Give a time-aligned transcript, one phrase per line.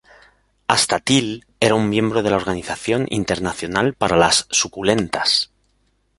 [0.67, 5.51] Hasta Till era un miembro de la Organización Internacional para las Suculentas.